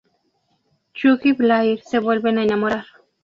Chuck 0.95 1.25
y 1.27 1.33
Blair 1.33 1.83
se 1.83 1.99
vuelven 1.99 2.39
a 2.39 2.43
enamorar. 2.43 2.87